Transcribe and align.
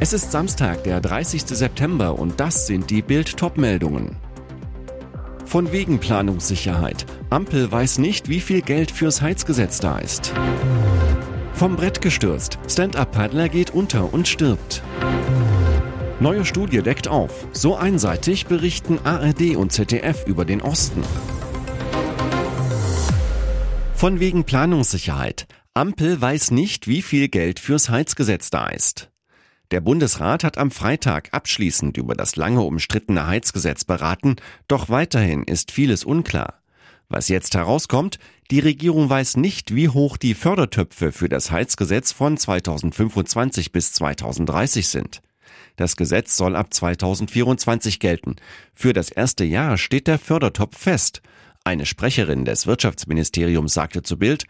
Es 0.00 0.12
ist 0.12 0.30
Samstag, 0.30 0.84
der 0.84 1.00
30. 1.00 1.42
September 1.44 2.16
und 2.16 2.38
das 2.38 2.68
sind 2.68 2.88
die 2.88 3.02
Bild-Top-Meldungen. 3.02 4.14
Von 5.44 5.72
wegen 5.72 5.98
Planungssicherheit. 5.98 7.04
Ampel 7.30 7.72
weiß 7.72 7.98
nicht, 7.98 8.28
wie 8.28 8.38
viel 8.38 8.62
Geld 8.62 8.92
fürs 8.92 9.22
Heizgesetz 9.22 9.80
da 9.80 9.98
ist. 9.98 10.32
Vom 11.52 11.74
Brett 11.74 12.00
gestürzt. 12.00 12.60
Stand-up-Paddler 12.68 13.48
geht 13.48 13.70
unter 13.70 14.14
und 14.14 14.28
stirbt. 14.28 14.84
Neue 16.20 16.44
Studie 16.44 16.82
deckt 16.82 17.08
auf. 17.08 17.48
So 17.52 17.74
einseitig 17.74 18.46
berichten 18.46 19.00
ARD 19.02 19.56
und 19.56 19.72
ZDF 19.72 20.24
über 20.28 20.44
den 20.44 20.62
Osten. 20.62 21.02
Von 23.94 24.20
wegen 24.20 24.44
Planungssicherheit. 24.44 25.48
Ampel 25.74 26.20
weiß 26.20 26.52
nicht, 26.52 26.86
wie 26.86 27.02
viel 27.02 27.28
Geld 27.28 27.58
fürs 27.58 27.88
Heizgesetz 27.88 28.50
da 28.50 28.68
ist. 28.68 29.10
Der 29.70 29.82
Bundesrat 29.82 30.44
hat 30.44 30.56
am 30.56 30.70
Freitag 30.70 31.28
abschließend 31.32 31.98
über 31.98 32.14
das 32.14 32.36
lange 32.36 32.62
umstrittene 32.62 33.26
Heizgesetz 33.26 33.84
beraten, 33.84 34.36
doch 34.66 34.88
weiterhin 34.88 35.44
ist 35.44 35.72
vieles 35.72 36.04
unklar. 36.04 36.62
Was 37.10 37.28
jetzt 37.28 37.54
herauskommt, 37.54 38.18
die 38.50 38.60
Regierung 38.60 39.10
weiß 39.10 39.36
nicht, 39.36 39.74
wie 39.74 39.90
hoch 39.90 40.16
die 40.16 40.34
Fördertöpfe 40.34 41.12
für 41.12 41.28
das 41.28 41.50
Heizgesetz 41.50 42.12
von 42.12 42.38
2025 42.38 43.70
bis 43.72 43.92
2030 43.92 44.88
sind. 44.88 45.20
Das 45.76 45.96
Gesetz 45.96 46.36
soll 46.36 46.56
ab 46.56 46.72
2024 46.72 48.00
gelten. 48.00 48.36
Für 48.74 48.94
das 48.94 49.10
erste 49.10 49.44
Jahr 49.44 49.76
steht 49.76 50.06
der 50.06 50.18
Fördertopf 50.18 50.78
fest. 50.78 51.20
Eine 51.62 51.84
Sprecherin 51.84 52.46
des 52.46 52.66
Wirtschaftsministeriums 52.66 53.74
sagte 53.74 54.02
zu 54.02 54.18
Bild, 54.18 54.44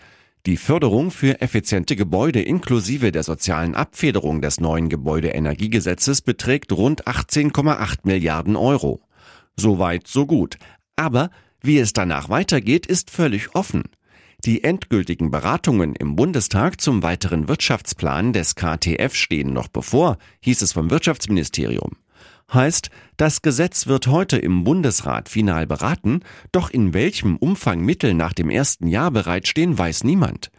die 0.47 0.57
Förderung 0.57 1.11
für 1.11 1.41
effiziente 1.41 1.97
Gebäude 1.97 2.41
inklusive 2.41 3.13
der 3.13 3.23
sozialen 3.23 3.75
Abfederung 3.75 4.41
des 4.41 4.61
neuen 4.61 4.89
Gebäudeenergiegesetzes 4.89 6.23
beträgt 6.23 6.73
rund 6.73 7.07
18,8 7.07 7.99
Milliarden 8.05 8.57
Euro. 8.57 9.03
Soweit, 9.57 10.07
so 10.07 10.27
gut. 10.27 10.57
Aber 10.97 11.31
wie 11.61 11.79
es 11.79 11.93
danach 11.93 12.29
weitergeht, 12.29 12.87
ist 12.87 13.11
völlig 13.11 13.55
offen. 13.55 13.85
Die 14.45 14.63
endgültigen 14.63 15.33
Beratungen 15.33 15.97
im 15.97 16.15
Bundestag 16.15 16.81
zum 16.81 17.03
weiteren 17.03 17.49
Wirtschaftsplan 17.49 18.33
des 18.33 18.55
KTF 18.55 19.15
stehen 19.15 19.53
noch 19.53 19.67
bevor, 19.67 20.17
hieß 20.41 20.63
es 20.63 20.73
vom 20.73 20.91
Wirtschaftsministerium. 20.91 21.97
Heißt, 22.53 22.89
das 23.19 23.43
Gesetz 23.43 23.87
wird 23.89 24.07
heute 24.07 24.39
im 24.39 24.65
Bundesrat 24.65 25.29
final 25.29 25.67
beraten, 25.67 26.21
doch 26.51 26.71
in 26.71 26.95
welchem 26.95 27.37
Umfang 27.37 27.81
Mittel 27.81 28.15
nach 28.15 28.33
dem 28.33 28.49
ersten 28.49 28.87
Jahr 28.87 29.11
bereitstehen, 29.11 29.77
weiß 29.77 30.05
niemand. 30.05 30.51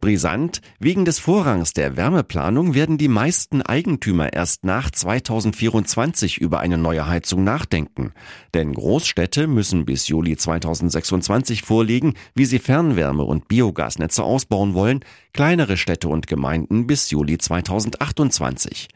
Brisant, 0.00 0.62
wegen 0.78 1.04
des 1.04 1.18
Vorrangs 1.18 1.74
der 1.74 1.96
Wärmeplanung 1.96 2.74
werden 2.74 2.96
die 2.96 3.08
meisten 3.08 3.60
Eigentümer 3.60 4.32
erst 4.32 4.64
nach 4.64 4.90
2024 4.90 6.38
über 6.38 6.60
eine 6.60 6.78
neue 6.78 7.06
Heizung 7.06 7.44
nachdenken. 7.44 8.12
Denn 8.54 8.72
Großstädte 8.72 9.46
müssen 9.46 9.84
bis 9.84 10.08
Juli 10.08 10.38
2026 10.38 11.62
vorlegen, 11.62 12.14
wie 12.34 12.46
sie 12.46 12.58
Fernwärme- 12.58 13.24
und 13.24 13.48
Biogasnetze 13.48 14.24
ausbauen 14.24 14.72
wollen, 14.72 15.00
kleinere 15.34 15.76
Städte 15.76 16.08
und 16.08 16.26
Gemeinden 16.26 16.86
bis 16.86 17.10
Juli 17.10 17.36
2028. 17.36 18.88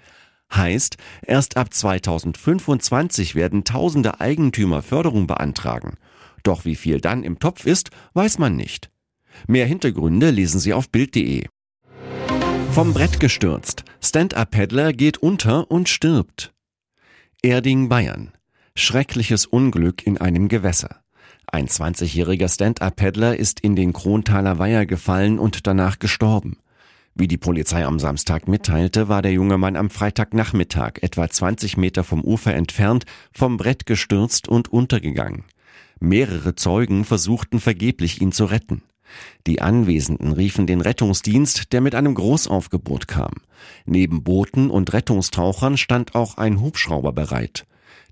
Heißt, 0.52 0.96
erst 1.26 1.56
ab 1.56 1.72
2025 1.72 3.34
werden 3.34 3.64
tausende 3.64 4.20
Eigentümer 4.20 4.82
Förderung 4.82 5.26
beantragen. 5.26 5.96
Doch 6.42 6.64
wie 6.64 6.76
viel 6.76 7.00
dann 7.00 7.24
im 7.24 7.38
Topf 7.38 7.66
ist, 7.66 7.90
weiß 8.12 8.38
man 8.38 8.56
nicht. 8.56 8.90
Mehr 9.48 9.66
Hintergründe 9.66 10.30
lesen 10.30 10.60
Sie 10.60 10.72
auf 10.72 10.90
Bild.de. 10.90 11.46
Vom 12.70 12.92
Brett 12.92 13.20
gestürzt. 13.20 13.84
Stand-up-Paddler 14.00 14.92
geht 14.92 15.18
unter 15.18 15.70
und 15.70 15.88
stirbt. 15.88 16.52
Erding, 17.42 17.88
Bayern. 17.88 18.32
Schreckliches 18.74 19.46
Unglück 19.46 20.06
in 20.06 20.18
einem 20.18 20.48
Gewässer. 20.48 21.00
Ein 21.46 21.68
20-jähriger 21.68 22.52
Stand-up-Paddler 22.52 23.36
ist 23.36 23.60
in 23.60 23.76
den 23.76 23.92
Krontaler 23.92 24.58
Weiher 24.58 24.86
gefallen 24.86 25.38
und 25.38 25.66
danach 25.66 26.00
gestorben. 26.00 26.56
Wie 27.16 27.28
die 27.28 27.38
Polizei 27.38 27.84
am 27.86 28.00
Samstag 28.00 28.48
mitteilte, 28.48 29.08
war 29.08 29.22
der 29.22 29.32
junge 29.32 29.56
Mann 29.56 29.76
am 29.76 29.88
Freitagnachmittag 29.88 30.94
etwa 31.00 31.30
20 31.30 31.76
Meter 31.76 32.02
vom 32.02 32.24
Ufer 32.24 32.54
entfernt 32.54 33.04
vom 33.32 33.56
Brett 33.56 33.86
gestürzt 33.86 34.48
und 34.48 34.72
untergegangen. 34.72 35.44
Mehrere 36.00 36.56
Zeugen 36.56 37.04
versuchten 37.04 37.60
vergeblich, 37.60 38.20
ihn 38.20 38.32
zu 38.32 38.46
retten. 38.46 38.82
Die 39.46 39.62
Anwesenden 39.62 40.32
riefen 40.32 40.66
den 40.66 40.80
Rettungsdienst, 40.80 41.72
der 41.72 41.80
mit 41.80 41.94
einem 41.94 42.14
Großaufgebot 42.14 43.06
kam. 43.06 43.34
Neben 43.84 44.24
Booten 44.24 44.68
und 44.68 44.92
Rettungstauchern 44.92 45.76
stand 45.76 46.16
auch 46.16 46.36
ein 46.36 46.60
Hubschrauber 46.60 47.12
bereit. 47.12 47.64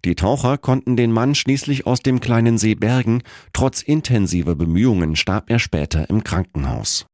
Die 0.05 0.15
Taucher 0.15 0.59
konnten 0.59 0.97
den 0.97 1.11
Mann 1.11 1.35
schließlich 1.35 1.87
aus 1.87 2.01
dem 2.01 2.21
kleinen 2.21 2.57
See 2.57 2.77
bergen, 2.77 3.23
trotz 3.53 3.83
intensiver 3.83 4.55
Bemühungen 4.55 5.17
starb 5.17 5.51
er 5.51 5.59
später 5.59 6.09
im 6.09 6.23
Krankenhaus. 6.23 7.07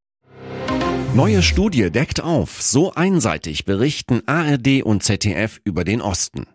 Neue 1.19 1.43
Studie 1.43 1.91
deckt 1.91 2.21
auf, 2.21 2.63
so 2.63 2.93
einseitig 2.95 3.65
berichten 3.65 4.23
ARD 4.27 4.85
und 4.85 5.03
ZDF 5.03 5.61
über 5.65 5.83
den 5.83 6.01
Osten. 6.01 6.47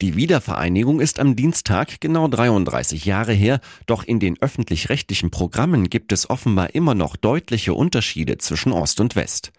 Die 0.00 0.16
Wiedervereinigung 0.16 0.98
ist 0.98 1.20
am 1.20 1.36
Dienstag 1.36 2.00
genau 2.00 2.26
33 2.26 3.04
Jahre 3.04 3.32
her, 3.32 3.60
doch 3.86 4.02
in 4.02 4.18
den 4.18 4.42
öffentlich-rechtlichen 4.42 5.30
Programmen 5.30 5.88
gibt 5.88 6.10
es 6.10 6.28
offenbar 6.28 6.74
immer 6.74 6.96
noch 6.96 7.14
deutliche 7.14 7.72
Unterschiede 7.72 8.38
zwischen 8.38 8.72
Ost 8.72 8.98
und 8.98 9.14
West. 9.14 9.52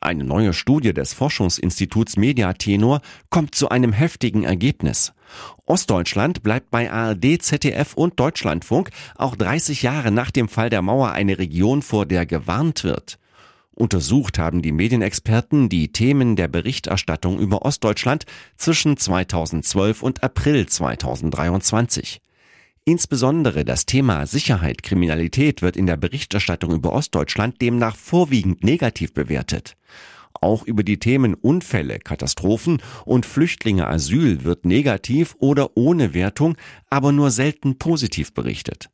Eine 0.00 0.24
neue 0.24 0.54
Studie 0.54 0.92
des 0.92 1.14
Forschungsinstituts 1.14 2.16
Mediatenor 2.16 3.00
kommt 3.30 3.54
zu 3.54 3.68
einem 3.68 3.92
heftigen 3.92 4.42
Ergebnis. 4.42 5.12
Ostdeutschland 5.66 6.42
bleibt 6.42 6.72
bei 6.72 6.90
ARD, 6.90 7.40
ZDF 7.40 7.94
und 7.94 8.18
Deutschlandfunk 8.18 8.90
auch 9.14 9.36
30 9.36 9.82
Jahre 9.82 10.10
nach 10.10 10.32
dem 10.32 10.48
Fall 10.48 10.68
der 10.68 10.82
Mauer 10.82 11.12
eine 11.12 11.38
Region, 11.38 11.82
vor 11.82 12.06
der 12.06 12.26
gewarnt 12.26 12.82
wird. 12.82 13.20
Untersucht 13.82 14.38
haben 14.38 14.62
die 14.62 14.70
Medienexperten 14.70 15.68
die 15.68 15.90
Themen 15.90 16.36
der 16.36 16.46
Berichterstattung 16.46 17.40
über 17.40 17.62
Ostdeutschland 17.62 18.26
zwischen 18.56 18.96
2012 18.96 20.04
und 20.04 20.22
April 20.22 20.66
2023. 20.66 22.20
Insbesondere 22.84 23.64
das 23.64 23.84
Thema 23.84 24.24
Sicherheit, 24.26 24.84
Kriminalität 24.84 25.62
wird 25.62 25.76
in 25.76 25.86
der 25.86 25.96
Berichterstattung 25.96 26.70
über 26.72 26.92
Ostdeutschland 26.92 27.60
demnach 27.60 27.96
vorwiegend 27.96 28.62
negativ 28.62 29.14
bewertet. 29.14 29.76
Auch 30.40 30.62
über 30.62 30.84
die 30.84 31.00
Themen 31.00 31.34
Unfälle, 31.34 31.98
Katastrophen 31.98 32.80
und 33.04 33.26
Flüchtlinge 33.26 33.88
Asyl 33.88 34.44
wird 34.44 34.64
negativ 34.64 35.34
oder 35.40 35.76
ohne 35.76 36.14
Wertung, 36.14 36.56
aber 36.88 37.10
nur 37.10 37.32
selten 37.32 37.78
positiv 37.78 38.32
berichtet. 38.32 38.90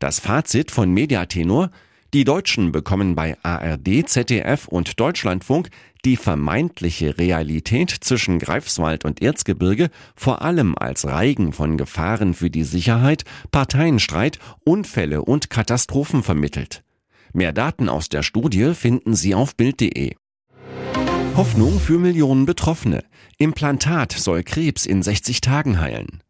Das 0.00 0.18
Fazit 0.18 0.72
von 0.72 0.90
Mediatenor 0.90 1.70
die 2.14 2.24
Deutschen 2.24 2.70
bekommen 2.70 3.16
bei 3.16 3.36
ARD, 3.42 4.08
ZDF 4.08 4.68
und 4.68 5.00
Deutschlandfunk 5.00 5.68
die 6.04 6.16
vermeintliche 6.16 7.18
Realität 7.18 7.90
zwischen 7.90 8.38
Greifswald 8.38 9.04
und 9.04 9.20
Erzgebirge 9.20 9.90
vor 10.14 10.42
allem 10.42 10.76
als 10.78 11.06
Reigen 11.06 11.52
von 11.52 11.76
Gefahren 11.76 12.34
für 12.34 12.50
die 12.50 12.62
Sicherheit, 12.62 13.24
Parteienstreit, 13.50 14.38
Unfälle 14.64 15.22
und 15.22 15.50
Katastrophen 15.50 16.22
vermittelt. 16.22 16.84
Mehr 17.32 17.52
Daten 17.52 17.88
aus 17.88 18.08
der 18.08 18.22
Studie 18.22 18.74
finden 18.74 19.16
Sie 19.16 19.34
auf 19.34 19.56
Bild.de. 19.56 20.14
Hoffnung 21.36 21.80
für 21.80 21.98
Millionen 21.98 22.46
Betroffene. 22.46 23.02
Implantat 23.38 24.12
soll 24.12 24.44
Krebs 24.44 24.86
in 24.86 25.02
60 25.02 25.40
Tagen 25.40 25.80
heilen. 25.80 26.22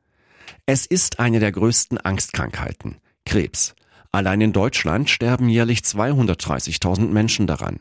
Es 0.64 0.86
ist 0.86 1.18
eine 1.18 1.40
der 1.40 1.52
größten 1.52 1.98
Angstkrankheiten. 1.98 2.96
Krebs. 3.26 3.74
Allein 4.14 4.40
in 4.42 4.52
Deutschland 4.52 5.10
sterben 5.10 5.48
jährlich 5.48 5.80
230.000 5.80 7.08
Menschen 7.08 7.48
daran. 7.48 7.80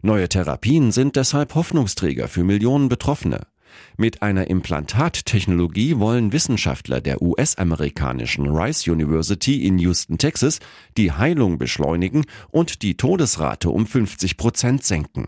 Neue 0.00 0.28
Therapien 0.28 0.92
sind 0.92 1.16
deshalb 1.16 1.56
Hoffnungsträger 1.56 2.28
für 2.28 2.44
Millionen 2.44 2.88
Betroffene. 2.88 3.48
Mit 3.96 4.22
einer 4.22 4.48
Implantattechnologie 4.48 5.98
wollen 5.98 6.32
Wissenschaftler 6.32 7.00
der 7.00 7.20
US-amerikanischen 7.20 8.46
Rice 8.46 8.86
University 8.86 9.66
in 9.66 9.76
Houston, 9.80 10.18
Texas, 10.18 10.60
die 10.96 11.10
Heilung 11.10 11.58
beschleunigen 11.58 12.26
und 12.52 12.82
die 12.82 12.96
Todesrate 12.96 13.68
um 13.68 13.84
50 13.84 14.36
Prozent 14.36 14.84
senken. 14.84 15.26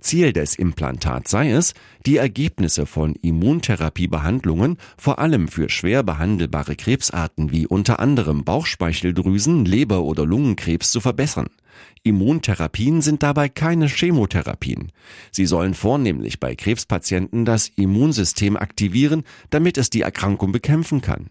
Ziel 0.00 0.32
des 0.32 0.54
Implantats 0.54 1.30
sei 1.30 1.50
es, 1.50 1.74
die 2.04 2.16
Ergebnisse 2.16 2.86
von 2.86 3.14
Immuntherapiebehandlungen 3.14 4.76
vor 4.96 5.18
allem 5.18 5.48
für 5.48 5.68
schwer 5.68 6.02
behandelbare 6.02 6.76
Krebsarten 6.76 7.50
wie 7.50 7.66
unter 7.66 7.98
anderem 7.98 8.44
Bauchspeicheldrüsen, 8.44 9.64
Leber- 9.64 10.02
oder 10.02 10.24
Lungenkrebs 10.24 10.90
zu 10.90 11.00
verbessern. 11.00 11.48
Immuntherapien 12.02 13.02
sind 13.02 13.22
dabei 13.22 13.48
keine 13.48 13.88
Chemotherapien. 13.88 14.92
Sie 15.32 15.46
sollen 15.46 15.74
vornehmlich 15.74 16.38
bei 16.40 16.54
Krebspatienten 16.54 17.44
das 17.44 17.68
Immunsystem 17.68 18.56
aktivieren, 18.56 19.24
damit 19.50 19.78
es 19.78 19.90
die 19.90 20.02
Erkrankung 20.02 20.52
bekämpfen 20.52 21.00
kann. 21.00 21.30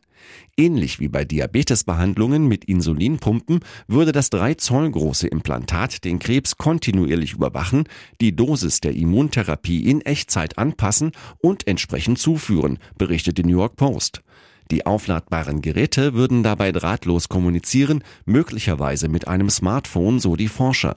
Ähnlich 0.57 0.99
wie 0.99 1.07
bei 1.07 1.25
Diabetesbehandlungen 1.25 2.47
mit 2.47 2.65
Insulinpumpen 2.65 3.59
würde 3.87 4.11
das 4.11 4.29
3 4.29 4.55
Zoll 4.55 4.89
große 4.89 5.27
Implantat 5.27 6.03
den 6.03 6.19
Krebs 6.19 6.57
kontinuierlich 6.57 7.33
überwachen, 7.33 7.83
die 8.21 8.35
Dosis 8.35 8.79
der 8.79 8.95
Immuntherapie 8.95 9.89
in 9.89 10.01
Echtzeit 10.01 10.57
anpassen 10.57 11.11
und 11.39 11.67
entsprechend 11.67 12.19
zuführen, 12.19 12.79
berichtet 12.97 13.37
die 13.37 13.43
New 13.43 13.57
York 13.57 13.75
Post. 13.75 14.23
Die 14.71 14.85
aufladbaren 14.85 15.61
Geräte 15.61 16.13
würden 16.13 16.43
dabei 16.43 16.71
drahtlos 16.71 17.29
kommunizieren, 17.29 18.03
möglicherweise 18.25 19.09
mit 19.09 19.27
einem 19.27 19.49
Smartphone, 19.49 20.19
so 20.19 20.35
die 20.35 20.47
Forscher. 20.47 20.95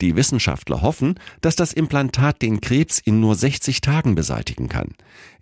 Die 0.00 0.16
Wissenschaftler 0.16 0.82
hoffen, 0.82 1.18
dass 1.40 1.56
das 1.56 1.72
Implantat 1.72 2.42
den 2.42 2.60
Krebs 2.60 2.98
in 2.98 3.20
nur 3.20 3.34
60 3.34 3.80
Tagen 3.80 4.14
beseitigen 4.14 4.68
kann. 4.68 4.94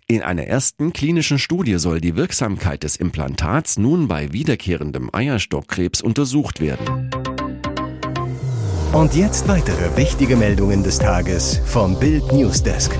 In 0.07 0.21
einer 0.21 0.43
ersten 0.43 0.93
klinischen 0.93 1.39
Studie 1.39 1.79
soll 1.79 1.99
die 1.99 2.15
Wirksamkeit 2.15 2.83
des 2.83 2.95
Implantats 2.95 3.77
nun 3.77 4.07
bei 4.07 4.31
wiederkehrendem 4.31 5.09
Eierstockkrebs 5.11 6.01
untersucht 6.01 6.61
werden. 6.61 7.09
Und 8.93 9.15
jetzt 9.15 9.47
weitere 9.47 9.97
wichtige 9.97 10.37
Meldungen 10.37 10.83
des 10.83 10.99
Tages 10.99 11.59
vom 11.65 11.99
Bild 11.99 12.31
Newsdesk. 12.31 12.97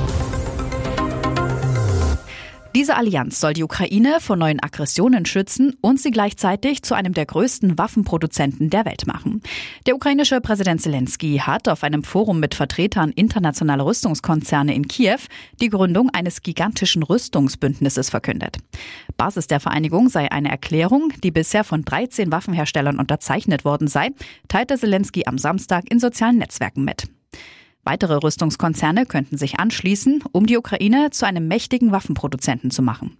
Diese 2.75 2.97
Allianz 2.97 3.39
soll 3.39 3.53
die 3.53 3.63
Ukraine 3.63 4.17
vor 4.19 4.35
neuen 4.35 4.61
Aggressionen 4.61 5.25
schützen 5.25 5.77
und 5.79 5.97
sie 5.97 6.11
gleichzeitig 6.11 6.83
zu 6.83 6.93
einem 6.93 7.13
der 7.13 7.25
größten 7.25 7.77
Waffenproduzenten 7.77 8.69
der 8.69 8.83
Welt 8.83 9.07
machen. 9.07 9.41
Der 9.85 9.95
ukrainische 9.95 10.41
Präsident 10.41 10.81
Zelensky 10.81 11.37
hat 11.37 11.69
auf 11.69 11.83
einem 11.83 12.03
Forum 12.03 12.41
mit 12.41 12.53
Vertretern 12.53 13.11
internationaler 13.11 13.85
Rüstungskonzerne 13.85 14.75
in 14.75 14.89
Kiew 14.89 15.19
die 15.61 15.69
Gründung 15.69 16.09
eines 16.09 16.41
gigantischen 16.41 17.01
Rüstungsbündnisses 17.01 18.09
verkündet. 18.09 18.57
Basis 19.15 19.47
der 19.47 19.61
Vereinigung 19.61 20.09
sei 20.09 20.29
eine 20.29 20.49
Erklärung, 20.49 21.13
die 21.23 21.31
bisher 21.31 21.63
von 21.63 21.85
13 21.85 22.29
Waffenherstellern 22.29 22.99
unterzeichnet 22.99 23.63
worden 23.63 23.87
sei, 23.87 24.09
teilte 24.49 24.77
Zelensky 24.77 25.23
am 25.27 25.37
Samstag 25.37 25.89
in 25.89 26.01
sozialen 26.01 26.39
Netzwerken 26.39 26.83
mit. 26.83 27.07
Weitere 27.85 28.15
Rüstungskonzerne 28.15 29.05
könnten 29.05 29.37
sich 29.37 29.59
anschließen, 29.59 30.23
um 30.31 30.47
die 30.47 30.57
Ukraine 30.57 31.11
zu 31.11 31.27
einem 31.27 31.47
mächtigen 31.47 31.91
Waffenproduzenten 31.91 32.71
zu 32.71 32.81
machen. 32.81 33.17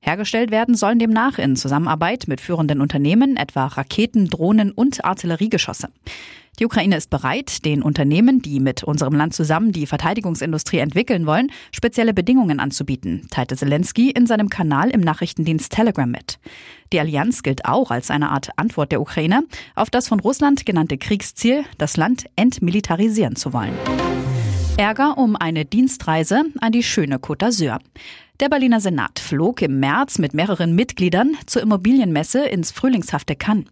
Hergestellt 0.00 0.50
werden 0.50 0.74
sollen 0.74 0.98
demnach 0.98 1.38
in 1.38 1.56
Zusammenarbeit 1.56 2.28
mit 2.28 2.40
führenden 2.40 2.80
Unternehmen 2.80 3.36
etwa 3.36 3.66
Raketen, 3.66 4.28
Drohnen 4.28 4.70
und 4.70 5.04
Artilleriegeschosse. 5.04 5.88
Die 6.58 6.66
Ukraine 6.66 6.98
ist 6.98 7.08
bereit, 7.08 7.64
den 7.64 7.82
Unternehmen, 7.82 8.42
die 8.42 8.60
mit 8.60 8.84
unserem 8.84 9.14
Land 9.14 9.32
zusammen 9.32 9.72
die 9.72 9.86
Verteidigungsindustrie 9.86 10.78
entwickeln 10.78 11.24
wollen, 11.24 11.50
spezielle 11.72 12.12
Bedingungen 12.12 12.60
anzubieten, 12.60 13.26
teilte 13.30 13.56
Zelensky 13.56 14.10
in 14.10 14.26
seinem 14.26 14.50
Kanal 14.50 14.90
im 14.90 15.00
Nachrichtendienst 15.00 15.72
Telegram 15.72 16.10
mit. 16.10 16.38
Die 16.92 17.00
Allianz 17.00 17.42
gilt 17.42 17.64
auch 17.64 17.90
als 17.90 18.10
eine 18.10 18.30
Art 18.30 18.50
Antwort 18.56 18.92
der 18.92 19.00
Ukraine 19.00 19.44
auf 19.74 19.88
das 19.88 20.08
von 20.08 20.20
Russland 20.20 20.66
genannte 20.66 20.98
Kriegsziel, 20.98 21.64
das 21.78 21.96
Land 21.96 22.26
entmilitarisieren 22.36 23.34
zu 23.34 23.54
wollen. 23.54 23.72
Ärger 24.82 25.16
um 25.16 25.36
eine 25.36 25.64
Dienstreise 25.64 26.42
an 26.60 26.72
die 26.72 26.82
schöne 26.82 27.18
Côte 27.18 27.46
d'Azur. 27.46 27.78
Der 28.40 28.48
Berliner 28.48 28.80
Senat 28.80 29.20
flog 29.20 29.62
im 29.62 29.78
März 29.78 30.18
mit 30.18 30.34
mehreren 30.34 30.74
Mitgliedern 30.74 31.36
zur 31.46 31.62
Immobilienmesse 31.62 32.44
ins 32.46 32.72
frühlingshafte 32.72 33.36
Cannes. 33.36 33.66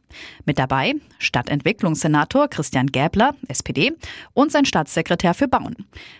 Mit 0.44 0.60
dabei 0.60 0.94
Stadtentwicklungssenator 1.18 2.46
Christian 2.46 2.86
Gäbler, 2.86 3.34
SPD, 3.48 3.90
und 4.34 4.52
sein 4.52 4.64
Staatssekretär 4.64 5.34
für 5.34 5.48
Bauen. 5.48 5.74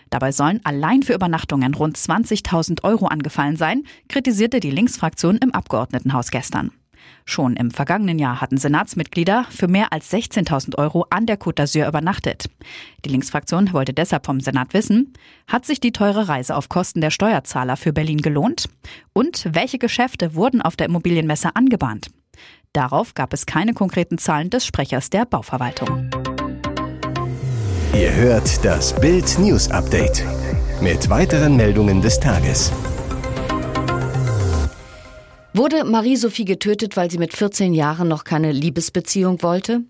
Dabei 0.09 0.33
sollen 0.33 0.59
allein 0.65 1.03
für 1.03 1.13
Übernachtungen 1.13 1.73
rund 1.73 1.97
20.000 1.97 2.83
Euro 2.83 3.05
angefallen 3.05 3.55
sein, 3.55 3.83
kritisierte 4.09 4.59
die 4.59 4.71
Linksfraktion 4.71 5.37
im 5.37 5.53
Abgeordnetenhaus 5.53 6.31
gestern. 6.31 6.71
Schon 7.31 7.55
im 7.55 7.71
vergangenen 7.71 8.19
Jahr 8.19 8.41
hatten 8.41 8.57
Senatsmitglieder 8.57 9.45
für 9.49 9.69
mehr 9.69 9.93
als 9.93 10.11
16.000 10.11 10.77
Euro 10.77 11.05
an 11.11 11.25
der 11.25 11.39
Côte 11.39 11.61
d'Azur 11.61 11.87
übernachtet. 11.87 12.49
Die 13.05 13.09
Linksfraktion 13.09 13.71
wollte 13.71 13.93
deshalb 13.93 14.25
vom 14.25 14.41
Senat 14.41 14.73
wissen, 14.73 15.13
hat 15.47 15.65
sich 15.65 15.79
die 15.79 15.93
teure 15.93 16.27
Reise 16.27 16.53
auf 16.57 16.67
Kosten 16.67 16.99
der 16.99 17.09
Steuerzahler 17.09 17.77
für 17.77 17.93
Berlin 17.93 18.17
gelohnt? 18.17 18.67
Und 19.13 19.47
welche 19.53 19.77
Geschäfte 19.77 20.35
wurden 20.35 20.61
auf 20.61 20.75
der 20.75 20.87
Immobilienmesse 20.87 21.55
angebahnt? 21.55 22.07
Darauf 22.73 23.13
gab 23.13 23.31
es 23.31 23.45
keine 23.45 23.73
konkreten 23.73 24.17
Zahlen 24.17 24.49
des 24.49 24.65
Sprechers 24.65 25.09
der 25.09 25.25
Bauverwaltung. 25.25 26.09
Ihr 27.93 28.13
hört 28.13 28.65
das 28.65 28.93
Bild 28.99 29.39
News 29.39 29.71
Update 29.71 30.25
mit 30.81 31.09
weiteren 31.09 31.55
Meldungen 31.55 32.01
des 32.01 32.19
Tages. 32.19 32.73
Wurde 35.53 35.83
Marie-Sophie 35.83 36.45
getötet, 36.45 36.95
weil 36.95 37.11
sie 37.11 37.17
mit 37.17 37.33
14 37.33 37.73
Jahren 37.73 38.07
noch 38.07 38.23
keine 38.23 38.53
Liebesbeziehung 38.53 39.43
wollte? 39.43 39.81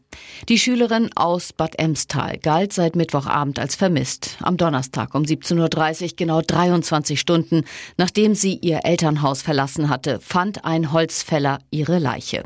Die 0.50 0.58
Schülerin 0.58 1.12
aus 1.16 1.54
Bad 1.54 1.78
Emstal 1.78 2.40
galt 2.40 2.74
seit 2.74 2.96
Mittwochabend 2.96 3.60
als 3.60 3.76
vermisst. 3.76 4.38
Am 4.42 4.58
Donnerstag 4.58 5.14
um 5.14 5.22
17.30 5.22 6.04
Uhr, 6.04 6.10
genau 6.16 6.42
23 6.42 7.20
Stunden, 7.20 7.64
nachdem 7.96 8.34
sie 8.34 8.56
ihr 8.56 8.86
Elternhaus 8.86 9.44
verlassen 9.44 9.90
hatte, 9.90 10.20
fand 10.20 10.66
ein 10.66 10.92
Holzfäller 10.92 11.60
ihre 11.70 12.00
Leiche. 12.00 12.44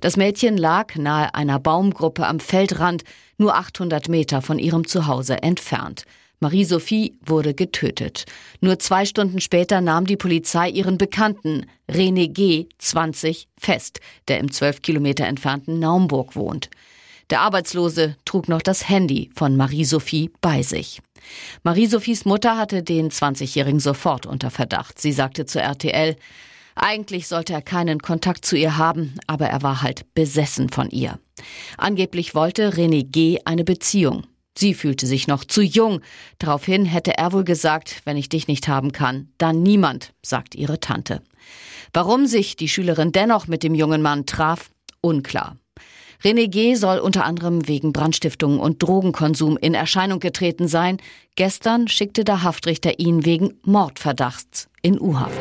Das 0.00 0.16
Mädchen 0.16 0.56
lag 0.56 0.96
nahe 0.96 1.32
einer 1.36 1.60
Baumgruppe 1.60 2.26
am 2.26 2.40
Feldrand, 2.40 3.04
nur 3.38 3.54
800 3.54 4.08
Meter 4.08 4.42
von 4.42 4.58
ihrem 4.58 4.88
Zuhause 4.88 5.40
entfernt. 5.40 6.04
Marie-Sophie 6.40 7.18
wurde 7.24 7.54
getötet. 7.54 8.26
Nur 8.60 8.78
zwei 8.78 9.06
Stunden 9.06 9.40
später 9.40 9.80
nahm 9.80 10.06
die 10.06 10.16
Polizei 10.16 10.68
ihren 10.68 10.98
Bekannten, 10.98 11.66
René 11.88 12.28
G., 12.28 12.66
20, 12.78 13.48
fest, 13.58 14.00
der 14.28 14.38
im 14.38 14.52
zwölf 14.52 14.82
Kilometer 14.82 15.26
entfernten 15.26 15.78
Naumburg 15.78 16.36
wohnt. 16.36 16.68
Der 17.30 17.40
Arbeitslose 17.40 18.16
trug 18.24 18.48
noch 18.48 18.62
das 18.62 18.88
Handy 18.88 19.30
von 19.34 19.56
Marie-Sophie 19.56 20.30
bei 20.40 20.62
sich. 20.62 21.00
Marie-Sophies 21.64 22.24
Mutter 22.24 22.56
hatte 22.56 22.82
den 22.82 23.10
20-Jährigen 23.10 23.80
sofort 23.80 24.26
unter 24.26 24.50
Verdacht. 24.50 25.00
Sie 25.00 25.12
sagte 25.12 25.46
zu 25.46 25.60
RTL, 25.60 26.16
eigentlich 26.76 27.26
sollte 27.26 27.54
er 27.54 27.62
keinen 27.62 28.00
Kontakt 28.00 28.44
zu 28.44 28.54
ihr 28.54 28.76
haben, 28.76 29.14
aber 29.26 29.46
er 29.46 29.62
war 29.62 29.82
halt 29.82 30.04
besessen 30.14 30.68
von 30.68 30.90
ihr. 30.90 31.18
Angeblich 31.78 32.34
wollte 32.34 32.70
René 32.70 33.02
G. 33.02 33.38
eine 33.44 33.64
Beziehung. 33.64 34.26
Sie 34.58 34.74
fühlte 34.74 35.06
sich 35.06 35.28
noch 35.28 35.44
zu 35.44 35.62
jung. 35.62 36.00
Daraufhin 36.38 36.84
hätte 36.84 37.16
er 37.18 37.32
wohl 37.32 37.44
gesagt, 37.44 38.02
wenn 38.04 38.16
ich 38.16 38.28
dich 38.28 38.48
nicht 38.48 38.68
haben 38.68 38.92
kann, 38.92 39.28
dann 39.38 39.62
niemand, 39.62 40.12
sagt 40.22 40.54
ihre 40.54 40.80
Tante. 40.80 41.22
Warum 41.92 42.26
sich 42.26 42.56
die 42.56 42.68
Schülerin 42.68 43.12
dennoch 43.12 43.46
mit 43.46 43.62
dem 43.62 43.74
jungen 43.74 44.02
Mann 44.02 44.26
traf, 44.26 44.70
unklar. 45.00 45.56
René 46.22 46.48
G. 46.48 46.74
soll 46.74 46.98
unter 46.98 47.24
anderem 47.24 47.68
wegen 47.68 47.92
Brandstiftung 47.92 48.58
und 48.58 48.82
Drogenkonsum 48.82 49.58
in 49.58 49.74
Erscheinung 49.74 50.18
getreten 50.18 50.66
sein. 50.66 50.96
Gestern 51.36 51.88
schickte 51.88 52.24
der 52.24 52.42
Haftrichter 52.42 52.98
ihn 52.98 53.24
wegen 53.26 53.54
Mordverdachts 53.62 54.68
in 54.80 54.98
U-Haft. 54.98 55.38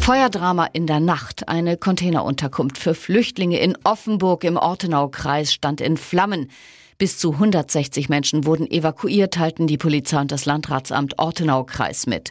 Feuerdrama 0.00 0.66
in 0.66 0.86
der 0.86 1.00
Nacht. 1.00 1.48
Eine 1.48 1.76
Containerunterkunft 1.76 2.78
für 2.78 2.94
Flüchtlinge 2.94 3.58
in 3.58 3.76
Offenburg 3.84 4.44
im 4.44 4.56
Ortenaukreis 4.56 5.52
stand 5.52 5.80
in 5.80 5.96
Flammen. 5.96 6.50
Bis 6.98 7.18
zu 7.18 7.32
160 7.32 8.08
Menschen 8.08 8.46
wurden 8.46 8.70
evakuiert, 8.70 9.34
teilten 9.34 9.66
die 9.66 9.76
Polizei 9.76 10.18
und 10.18 10.32
das 10.32 10.46
Landratsamt 10.46 11.18
Ortenau-Kreis 11.18 12.06
mit. 12.06 12.30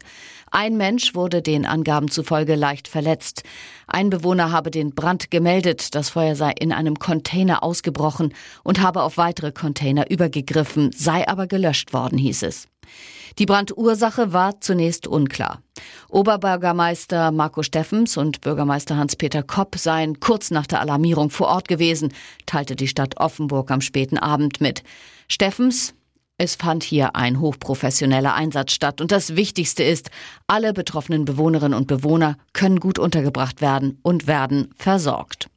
Ein 0.49 0.75
Mensch 0.77 1.13
wurde 1.13 1.43
den 1.43 1.65
Angaben 1.65 2.09
zufolge 2.09 2.55
leicht 2.55 2.87
verletzt. 2.87 3.43
Ein 3.85 4.09
Bewohner 4.09 4.51
habe 4.51 4.71
den 4.71 4.95
Brand 4.95 5.29
gemeldet, 5.29 5.93
das 5.93 6.09
Feuer 6.09 6.35
sei 6.35 6.51
in 6.59 6.71
einem 6.71 6.97
Container 6.97 7.61
ausgebrochen 7.61 8.33
und 8.63 8.81
habe 8.81 9.03
auf 9.03 9.17
weitere 9.17 9.51
Container 9.51 10.09
übergegriffen, 10.09 10.91
sei 10.93 11.27
aber 11.27 11.45
gelöscht 11.45 11.93
worden, 11.93 12.17
hieß 12.17 12.43
es. 12.43 12.67
Die 13.37 13.45
Brandursache 13.45 14.33
war 14.33 14.61
zunächst 14.61 15.07
unklar. 15.07 15.61
Oberbürgermeister 16.09 17.31
Marco 17.31 17.63
Steffens 17.63 18.17
und 18.17 18.41
Bürgermeister 18.41 18.97
Hans-Peter 18.97 19.43
Kopp 19.43 19.77
seien 19.77 20.19
kurz 20.19 20.51
nach 20.51 20.67
der 20.67 20.79
Alarmierung 20.79 21.29
vor 21.29 21.47
Ort 21.47 21.67
gewesen, 21.67 22.13
teilte 22.45 22.75
die 22.75 22.87
Stadt 22.87 23.17
Offenburg 23.17 23.71
am 23.71 23.81
späten 23.81 24.17
Abend 24.17 24.61
mit. 24.61 24.83
Steffens, 25.27 25.93
Es 26.37 26.55
fand 26.55 26.83
hier 26.83 27.15
ein 27.15 27.39
hochprofessioneller 27.39 28.33
Einsatz 28.33 28.73
statt. 28.73 28.99
Und 28.99 29.11
das 29.11 29.37
Wichtigste 29.37 29.83
ist, 29.83 30.09
alle 30.47 30.73
betroffenen 30.73 31.23
Bewohnerinnen 31.23 31.77
und 31.77 31.87
Bewohner 31.87 32.37
können 32.51 32.81
gut 32.81 32.99
untergebracht 32.99 33.61
werden 33.61 33.99
und 34.01 34.27
werden 34.27 34.73
versorgt. 34.77 35.47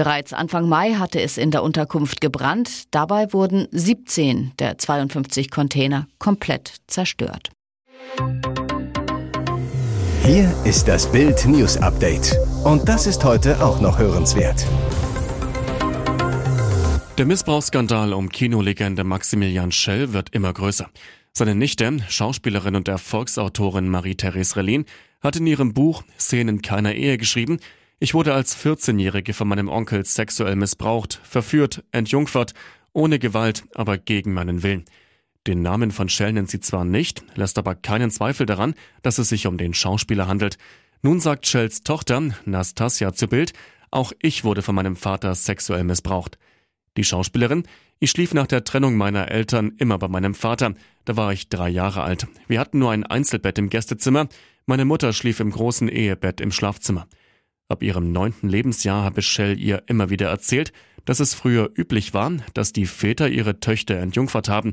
Bereits 0.00 0.32
Anfang 0.32 0.66
Mai 0.66 0.94
hatte 0.94 1.20
es 1.20 1.36
in 1.36 1.50
der 1.50 1.62
Unterkunft 1.62 2.22
gebrannt. 2.22 2.84
Dabei 2.90 3.34
wurden 3.34 3.68
17 3.70 4.52
der 4.58 4.78
52 4.78 5.50
Container 5.50 6.06
komplett 6.18 6.76
zerstört. 6.86 7.50
Hier 10.24 10.50
ist 10.64 10.88
das 10.88 11.12
Bild 11.12 11.44
News 11.44 11.76
Update. 11.76 12.34
Und 12.64 12.88
das 12.88 13.06
ist 13.06 13.22
heute 13.24 13.62
auch 13.62 13.82
noch 13.82 13.98
hörenswert. 13.98 14.64
Der 17.18 17.26
Missbrauchsskandal 17.26 18.14
um 18.14 18.30
Kinolegende 18.30 19.04
Maximilian 19.04 19.70
Schell 19.70 20.14
wird 20.14 20.30
immer 20.30 20.54
größer. 20.54 20.88
Seine 21.34 21.54
Nichte, 21.54 21.98
Schauspielerin 22.08 22.74
und 22.74 22.88
Erfolgsautorin 22.88 23.90
Marie-Therese 23.90 24.56
Relin, 24.56 24.86
hat 25.20 25.36
in 25.36 25.46
ihrem 25.46 25.74
Buch 25.74 26.04
Szenen 26.18 26.62
keiner 26.62 26.94
Ehe 26.94 27.18
geschrieben, 27.18 27.60
ich 28.02 28.14
wurde 28.14 28.32
als 28.32 28.56
14-Jährige 28.56 29.34
von 29.34 29.46
meinem 29.46 29.68
Onkel 29.68 30.06
sexuell 30.06 30.56
missbraucht, 30.56 31.20
verführt, 31.22 31.84
entjungfert, 31.92 32.54
ohne 32.94 33.18
Gewalt, 33.18 33.64
aber 33.74 33.98
gegen 33.98 34.32
meinen 34.32 34.62
Willen. 34.62 34.86
Den 35.46 35.60
Namen 35.60 35.90
von 35.90 36.08
Shell 36.08 36.32
nennt 36.32 36.50
sie 36.50 36.60
zwar 36.60 36.86
nicht, 36.86 37.22
lässt 37.34 37.58
aber 37.58 37.74
keinen 37.74 38.10
Zweifel 38.10 38.46
daran, 38.46 38.74
dass 39.02 39.18
es 39.18 39.28
sich 39.28 39.46
um 39.46 39.58
den 39.58 39.74
Schauspieler 39.74 40.26
handelt. 40.26 40.56
Nun 41.02 41.20
sagt 41.20 41.46
Shells 41.46 41.82
Tochter, 41.82 42.22
Nastasia, 42.46 43.12
zu 43.12 43.28
Bild, 43.28 43.52
auch 43.90 44.12
ich 44.20 44.44
wurde 44.44 44.62
von 44.62 44.74
meinem 44.74 44.96
Vater 44.96 45.34
sexuell 45.34 45.84
missbraucht. 45.84 46.38
Die 46.96 47.04
Schauspielerin, 47.04 47.64
ich 47.98 48.10
schlief 48.10 48.32
nach 48.32 48.46
der 48.46 48.64
Trennung 48.64 48.96
meiner 48.96 49.30
Eltern 49.30 49.72
immer 49.76 49.98
bei 49.98 50.08
meinem 50.08 50.34
Vater. 50.34 50.74
Da 51.04 51.16
war 51.16 51.34
ich 51.34 51.50
drei 51.50 51.68
Jahre 51.68 52.02
alt. 52.02 52.26
Wir 52.48 52.60
hatten 52.60 52.78
nur 52.78 52.92
ein 52.92 53.04
Einzelbett 53.04 53.58
im 53.58 53.68
Gästezimmer. 53.68 54.28
Meine 54.64 54.86
Mutter 54.86 55.12
schlief 55.12 55.40
im 55.40 55.50
großen 55.50 55.88
Ehebett 55.88 56.40
im 56.40 56.50
Schlafzimmer. 56.50 57.06
Ab 57.70 57.84
ihrem 57.84 58.10
neunten 58.10 58.48
Lebensjahr 58.48 59.04
habe 59.04 59.22
Shell 59.22 59.56
ihr 59.60 59.84
immer 59.86 60.10
wieder 60.10 60.28
erzählt, 60.28 60.72
dass 61.04 61.20
es 61.20 61.34
früher 61.34 61.70
üblich 61.76 62.12
war, 62.12 62.32
dass 62.52 62.72
die 62.72 62.84
Väter 62.84 63.28
ihre 63.28 63.60
Töchter 63.60 63.94
entjungfert 63.94 64.48
haben. 64.48 64.72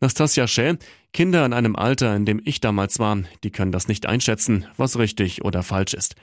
Nastasia 0.00 0.48
Shell, 0.48 0.78
Kinder 1.12 1.44
in 1.44 1.52
einem 1.52 1.76
Alter, 1.76 2.16
in 2.16 2.24
dem 2.24 2.40
ich 2.42 2.62
damals 2.62 2.98
war, 2.98 3.18
die 3.44 3.50
können 3.50 3.70
das 3.70 3.86
nicht 3.86 4.06
einschätzen, 4.06 4.64
was 4.78 4.98
richtig 4.98 5.44
oder 5.44 5.62
falsch 5.62 5.92
ist. 5.92 6.14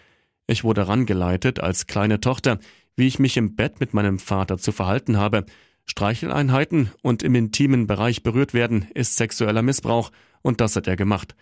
Ich 0.48 0.64
wurde 0.64 0.88
rangeleitet 0.88 1.60
als 1.60 1.86
kleine 1.86 2.20
Tochter, 2.20 2.58
wie 2.96 3.06
ich 3.06 3.20
mich 3.20 3.38
im 3.38 3.56
Bett 3.56 3.80
mit 3.80 3.94
meinem 3.94 4.18
Vater 4.18 4.58
zu 4.58 4.72
verhalten 4.72 5.18
habe. 5.18 5.46
Streicheleinheiten 5.86 6.90
und 7.04 7.22
im 7.22 7.36
intimen 7.36 7.86
Bereich 7.86 8.24
berührt 8.24 8.56
werden 8.56 8.88
ist 8.96 9.16
sexueller 9.16 9.62
Missbrauch 9.62 10.12
und 10.42 10.60
das 10.60 10.76
hat 10.76 10.88
er 10.88 10.96
gemacht. 10.96 11.36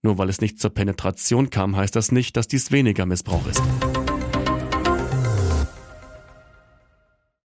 Nur 0.00 0.16
weil 0.16 0.30
es 0.30 0.40
nicht 0.40 0.58
zur 0.58 0.70
Penetration 0.70 1.50
kam, 1.50 1.76
heißt 1.76 1.94
das 1.94 2.12
nicht, 2.12 2.34
dass 2.38 2.48
dies 2.48 2.72
weniger 2.72 3.04
Missbrauch 3.04 3.46
ist. 3.46 3.62